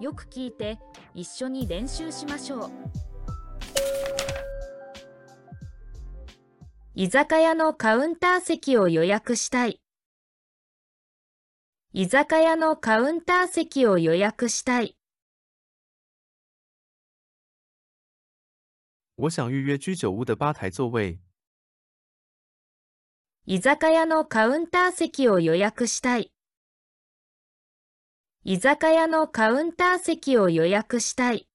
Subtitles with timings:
[0.00, 0.78] よく聞いて
[1.14, 2.70] 一緒に練習しましょう
[6.94, 9.80] 居酒屋のカウンター席を予約したい
[11.92, 14.96] 居酒屋のカウンター席を予約したい
[19.16, 21.20] 我想预约居酒屋的吧台座位。
[23.46, 26.33] 居酒屋のカウンター席を予約したい。
[28.46, 31.48] 居酒屋のカウンター席を予約したい。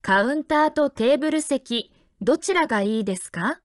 [0.00, 3.60] カウンターとテーブル席、どちらがいいですか？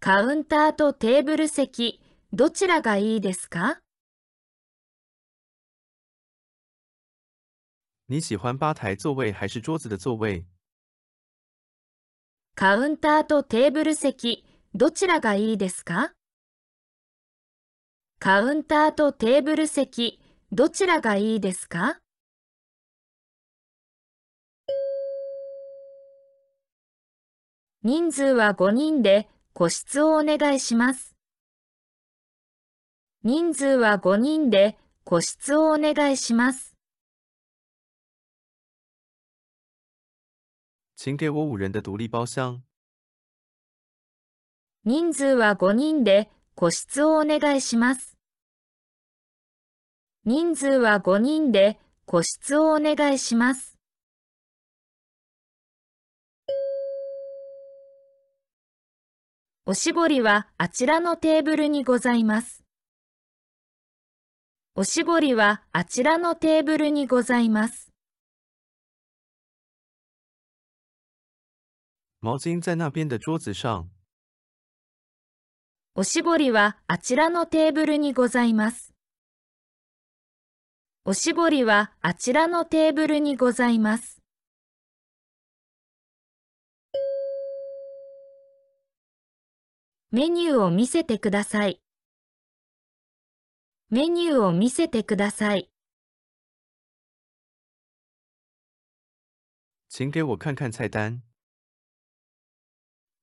[0.00, 2.02] カウンターとテーブル席、
[2.32, 3.78] どちらがいいですか？
[8.08, 10.44] 你喜欢吧台座位还是桌子的座位？
[12.56, 14.44] カウンターとテーブル席、
[14.78, 16.12] どちらがいいですか？
[18.18, 20.20] カウンターとテーブル席、
[20.52, 21.98] どちらがいいですか？
[27.84, 31.16] 人数は5人で個室をお願いします。
[33.24, 36.76] 人数は5人で個室をお願いします。
[40.96, 42.65] 请给我五人的独立包厢。
[44.88, 48.16] 人数は5人で個室をお願いします。
[50.24, 53.76] 人数は5人で個室をお願いします。
[59.64, 62.62] おしぼりはあちらのテーブルにございます。
[64.76, 67.90] おしぼりはあちらのテーブルにございます。
[72.22, 73.95] 毛巾在那边的桌子上。
[75.98, 78.92] おしぼりはあちらのテーブルにございます。
[81.06, 84.20] おしぼりはあちらのテーブルにございます。
[90.10, 91.80] メニューを見せてください。
[93.88, 95.70] メニューを見せてください。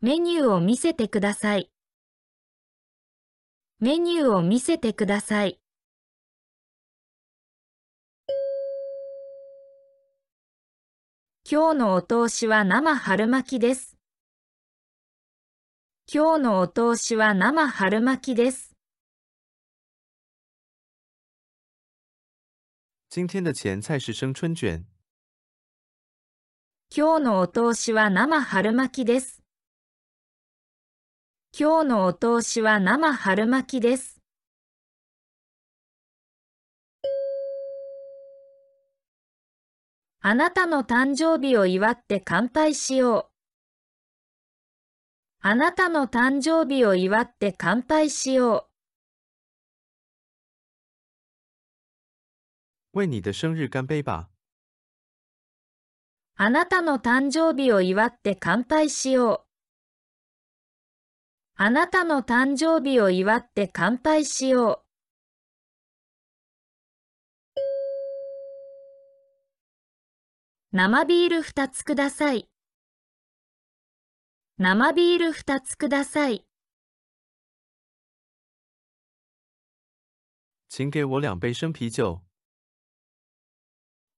[0.01, 1.72] メニューを見せてください。
[3.83, 5.59] メニューを見せてください。
[11.51, 13.97] 今日のお通しは生春巻きです。
[16.09, 18.73] 今日のお通しは生春巻きです。
[23.09, 24.85] 今天的前菜是生春卷。
[26.89, 29.42] 今日のお通しは生春巻きです。
[31.55, 34.19] 今日のお通しは生春巻きです。
[40.19, 43.33] あなたの誕生日を祝って乾杯しよう。
[45.41, 48.67] あなたの誕生日を祝って乾杯しよ
[52.93, 52.99] う。
[52.99, 54.31] 为你的生日干杯吧。
[56.35, 59.42] あなたの誕生日を祝って乾杯しよう。
[61.55, 64.83] あなたの誕生日を祝って乾杯しよう。
[70.71, 72.49] 生ビール二つください。
[74.57, 76.43] 生ビール二つください。
[80.69, 82.23] 请给我两杯生啤酒。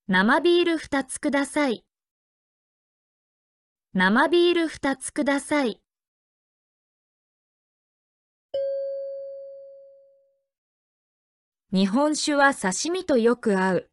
[0.07, 1.83] 生ビール二つください。
[3.93, 5.84] 生ビール二つください。
[11.73, 13.89] 日本酒は刺身とよく合う。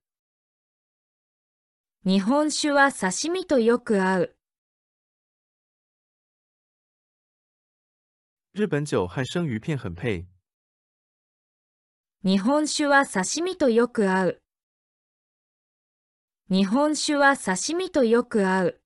[2.05, 4.37] 日本酒は刺身とよく合う。
[8.55, 10.27] 日本酒和生鱼片很配。
[12.23, 14.43] 日本酒は刺身とよく合う。
[16.51, 18.81] 日本酒は刺身とよく合う。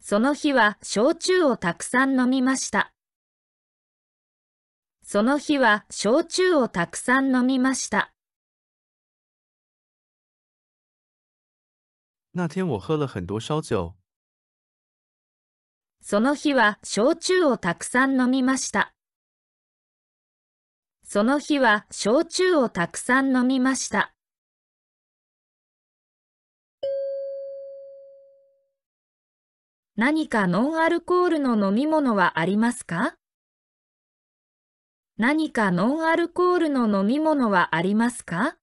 [0.00, 2.95] その日は焼酎をたくさん飲みました。
[5.08, 8.12] その日は焼酎をたくさん飲みました。
[12.32, 13.94] 那天我喝了很多烧酒。
[16.00, 18.92] その日は焼酎をたくさん飲みました。
[21.04, 24.12] その日は焼酎をたくさん飲みました。
[29.94, 33.14] 何かノンアルコールの飲み物はありますか？
[35.18, 38.58] 何かノンアルコールの飲み物はありますか？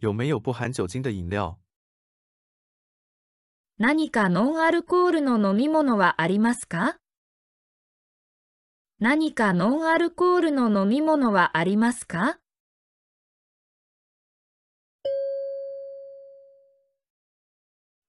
[0.00, 1.56] 有没有不含酒精的饮料？
[3.78, 6.96] 何かノンアルコールの飲み物はありますか？
[8.98, 12.40] 何かノンアルコールの飲み物はありますか？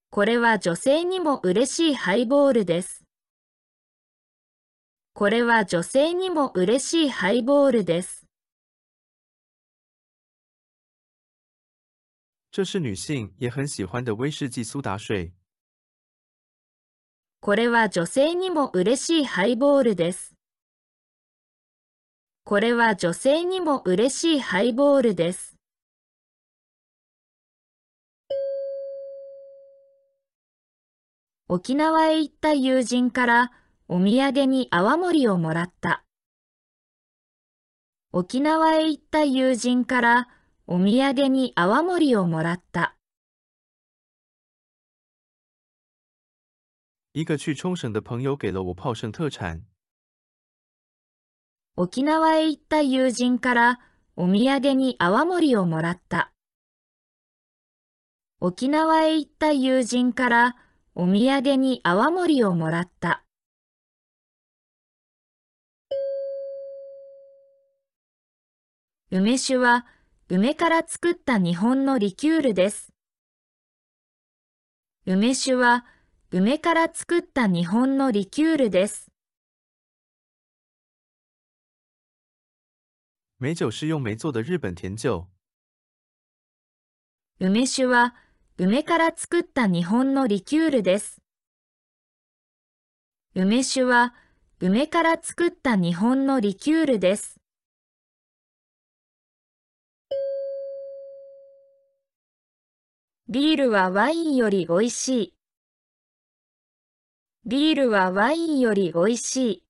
[0.09, 3.02] これは女性にも嬉しいハイボールです。
[5.15, 8.25] これは女性にも嬉しいハイボールです。
[12.51, 15.31] 这是女性也很喜欢的威士忌苏打水。
[17.41, 20.33] これは女性にも嬉しいハイボールです。
[22.43, 25.55] これは女性にも嬉しいハイボールです。
[31.47, 33.51] 沖縄へ行った友人から
[33.95, 36.03] お土産に泡盛をもらった。
[38.11, 40.27] 沖縄へ行った友人から
[40.65, 42.97] お土産に泡盛をもらった。
[47.13, 49.61] 一个去冲绳的朋友给了我泡盛特产。
[51.77, 53.79] 沖縄へ行った友人から
[54.15, 56.33] お土産に泡盛をもらった。
[58.39, 60.55] 沖縄へ行った友人から
[60.95, 63.22] お土産に泡盛をもらった。
[69.15, 69.85] 梅酒は
[70.27, 72.91] 梅から作った日本のリキュールです。
[75.05, 75.85] 梅酒は
[76.31, 79.11] 梅から作った日本のリキュールです。
[83.39, 85.27] 美酒是用梅做的日本甜酒。
[87.39, 88.15] 梅酒は
[88.57, 91.21] 梅から作った日本のリキュールです。
[93.35, 94.15] 梅酒は
[94.59, 97.42] 梅から作った日本のリキュールです。
[103.29, 105.33] ビールはワインより美味しい。
[107.45, 109.63] ビールはワインより美味しい。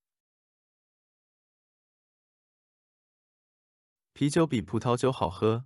[4.16, 5.64] 啤酒比葡萄酒好喝。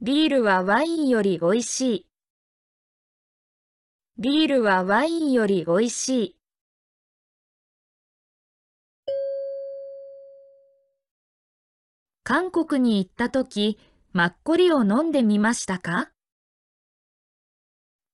[0.00, 2.06] ビールはワインより美味しい。
[4.18, 6.36] ビールはワインより美味しい。
[12.22, 13.80] 韓国に行ったとき、
[14.14, 16.10] マッコリを飲んでみましたか？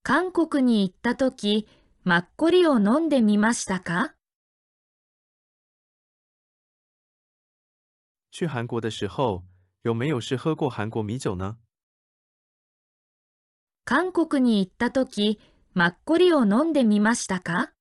[0.05, 1.67] 韓国に行ったとき、
[2.05, 4.15] マッコリを飲んでみましたか？
[8.31, 9.43] 去韩国的时候，
[9.83, 11.57] 有没有是喝过韩国米酒呢？
[13.85, 15.41] 韓国に行ったとき、
[15.75, 17.73] マッコリを飲んでみましたか？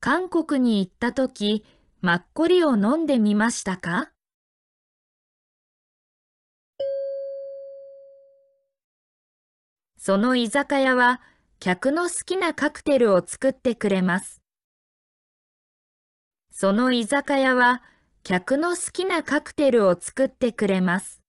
[0.00, 1.64] 韓国に行ったとき、
[2.02, 4.12] マッコリを飲んでみましたか？
[10.02, 11.20] その居酒屋は
[11.58, 14.40] 客の好きなカクテルを作ってくれます。
[16.50, 17.82] その居酒屋は
[18.22, 21.20] 客の好きなカクテルを作ってくれます。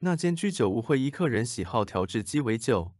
[0.00, 2.92] 那间居酒屋会依客人喜好调制鸡尾酒。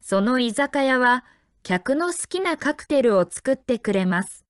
[0.00, 1.24] その居酒屋は
[1.62, 4.44] 客の好きなカクテルを作ってくれます。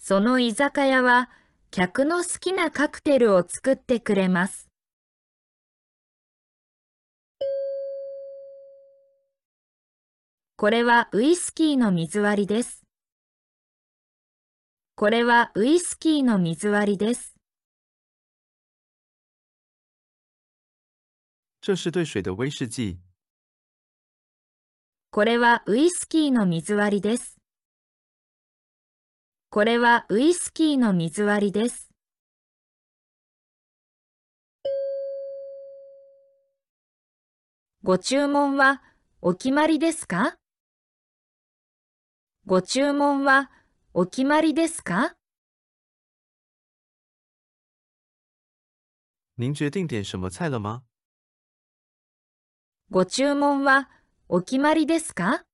[0.00, 1.30] その居酒屋は
[1.70, 4.68] 客の好きなカクテルを作ってくれます。
[10.56, 12.82] これはウイスキーの水割りです。
[14.96, 17.36] これはウイスキーの水割りです。
[25.10, 27.37] これはウイスキーの水割りです。
[29.50, 31.88] これはウイスキーの水割りです。
[37.82, 38.82] ご注文は
[39.22, 40.36] お決まりですか？
[42.44, 43.50] ご注文は
[43.94, 45.14] お決まりですか？
[49.38, 50.82] 您决定点什么菜了吗？
[52.90, 53.88] ご注文は
[54.28, 55.46] お決まりですか？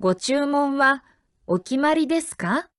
[0.00, 1.04] ご注文は
[1.46, 2.70] お決まりですか？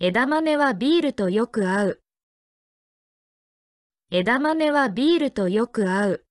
[0.00, 2.02] 枝豆はビールとよく合う。
[4.10, 6.26] 枝豆はビールとよく合う。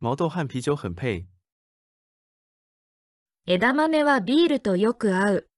[0.00, 1.26] 毛豆和啤酒很配。
[3.44, 5.50] 枝豆はビールとよく合う。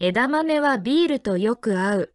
[0.00, 2.14] 枝豆はビールとよく合う。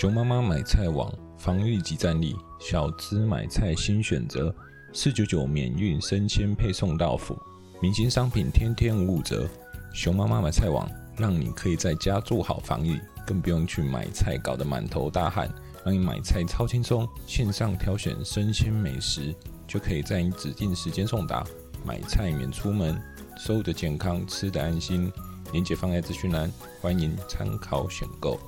[0.00, 4.54] 熊妈妈买菜网防御及战力，小资买菜新选择，
[4.92, 7.36] 四九九免运生鲜配送到府，
[7.82, 9.48] 明星商品天天五五折。
[9.92, 15.52] 熊妈妈买菜网让你可以在家做好防御，更不用去买菜搞得满头大汗，
[15.84, 17.04] 让你买菜超轻松。
[17.26, 19.34] 线上挑选生鲜美食，
[19.66, 21.44] 就可以在你指定时间送达，
[21.84, 22.96] 买菜免出门，
[23.36, 25.10] 收的健康，吃的安心。
[25.50, 26.48] 链接放在资讯栏，
[26.80, 28.38] 欢迎参考选购。